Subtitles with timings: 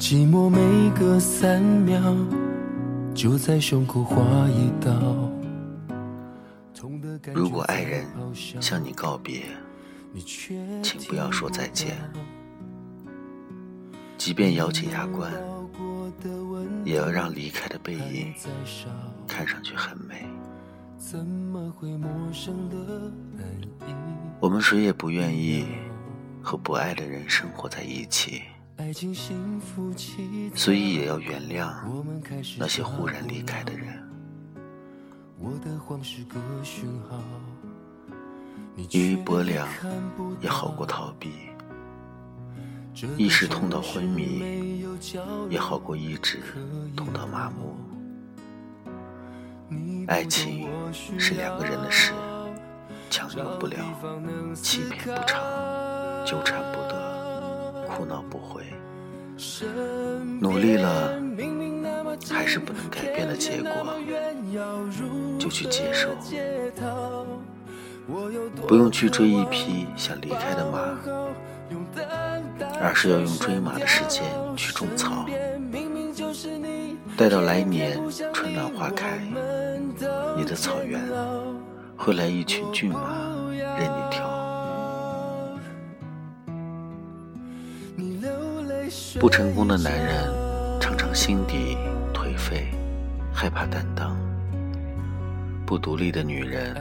[0.00, 2.00] 寂寞每隔三秒
[3.14, 4.90] 就在胸口划一刀。
[7.34, 9.42] 如果爱人向你告别，
[10.82, 11.98] 请不要说再见。
[14.16, 15.30] 即便咬紧牙关，
[16.82, 18.32] 也要让离开的背影
[19.28, 20.26] 看上去很美。
[24.40, 25.66] 我们谁也不愿意
[26.40, 28.40] 和不爱的人生活在一起。
[30.54, 31.72] 所以也要原谅
[32.58, 34.02] 那些忽然离开的人，
[38.88, 39.68] 因为薄凉
[40.40, 41.30] 也好过逃避，
[43.16, 44.82] 一时痛到昏迷
[45.48, 46.40] 也好过一直
[46.96, 47.76] 痛到麻木。
[50.08, 52.12] 爱情是两个人的事，
[53.10, 53.76] 强留不了，
[54.54, 55.40] 欺骗不长，
[56.26, 57.09] 纠缠不得，
[58.00, 58.64] 苦恼不回。
[60.40, 61.12] 努力了，
[62.30, 63.70] 还是不能改变的结果，
[65.38, 66.08] 就去接受。
[68.66, 70.78] 不用去追一匹想离开的马，
[72.80, 74.24] 而是要用追马的时间
[74.56, 75.26] 去种草。
[77.18, 78.00] 待到来年
[78.32, 79.20] 春暖花开，
[80.38, 80.98] 你的草原
[81.98, 84.09] 会来一群骏马任你
[89.20, 90.32] 不成功的男人
[90.80, 91.76] 常常心底
[92.10, 92.68] 颓废，
[93.34, 94.16] 害怕担当；
[95.66, 96.74] 不独立的女人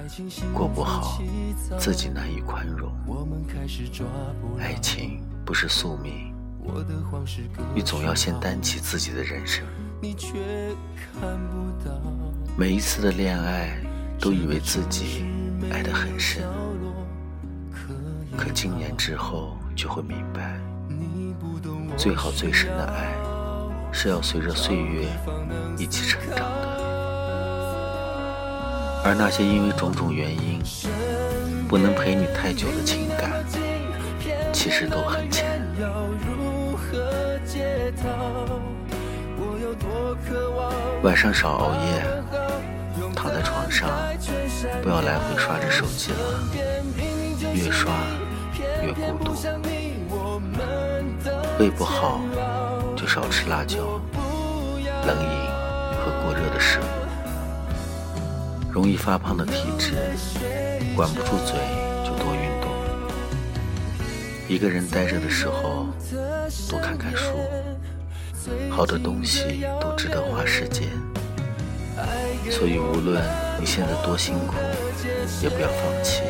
[0.54, 1.22] 过不好，
[1.78, 2.90] 自己难以宽容。
[4.58, 6.34] 爱情不是宿命，
[7.76, 9.66] 你总要先担起自己的人生。
[12.56, 13.78] 每一次的恋爱，
[14.18, 15.26] 都以为自己
[15.70, 16.42] 爱得很深，
[18.38, 20.58] 可经年之后就会明白。
[22.00, 23.14] 最好最深的爱，
[23.92, 25.06] 是要随着岁月
[25.78, 26.80] 一起成长的。
[29.04, 30.62] 而那些因为种种原因
[31.68, 33.44] 不能陪你太久的情感，
[34.54, 35.60] 其实都很浅。
[41.04, 42.06] 晚上少熬夜，
[43.14, 43.90] 躺在床上，
[44.82, 46.18] 不要来回刷着手机了，
[47.54, 47.92] 越刷
[48.86, 49.36] 越孤独。
[51.60, 52.22] 胃不好
[52.96, 53.80] 就少吃辣椒、
[55.06, 55.30] 冷饮
[56.00, 56.84] 和过热的食物。
[58.72, 59.94] 容易发胖的体质，
[60.96, 61.56] 管不住嘴
[62.06, 62.72] 就多运动。
[64.48, 65.88] 一个人待着的时候，
[66.70, 67.34] 多看看书。
[68.70, 70.88] 好的东西都值得花时间，
[72.50, 73.22] 所以无论
[73.60, 74.56] 你现在多辛苦，
[75.44, 76.22] 也不要放弃。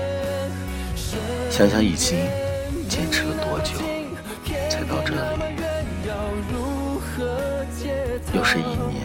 [1.52, 2.18] 想想已经
[8.34, 9.04] 又是一年，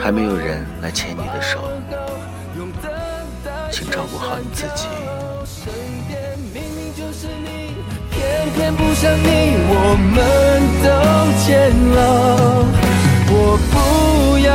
[0.00, 1.60] 还没有人来牵你的手，
[3.70, 4.86] 请照顾好你自己。
[8.10, 8.20] 偏
[8.54, 9.74] 偏不你，我
[10.14, 10.16] 们
[10.82, 10.90] 都，
[13.32, 13.34] 我
[13.70, 13.74] 不
[14.38, 14.50] 要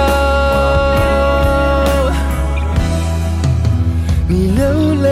[4.27, 4.61] 你流
[5.01, 5.07] 泪。